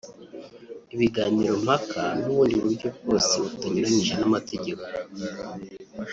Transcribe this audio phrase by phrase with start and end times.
[0.93, 4.85] ibiganiro mpaka n’ubundi buryo bwose butanyuranyije n’amategeko